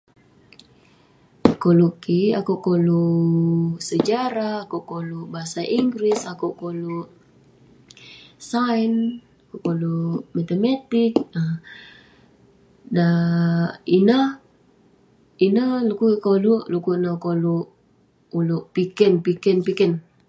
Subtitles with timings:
[1.63, 7.07] Koluk kik, akouk koluk sejarah, akouk koluk bahasa ingrish, akouk koluk
[8.49, 8.99] sains,
[9.43, 11.11] akouk koluk matematik.
[11.39, 11.55] um
[13.97, 14.37] ineh-
[15.45, 17.65] ineh dukuk kolouk, dukuk kolouk,
[18.39, 19.13] ulouk piken.
[19.25, 19.91] Piken-piken.